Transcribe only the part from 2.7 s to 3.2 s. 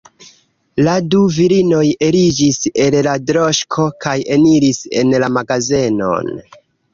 el la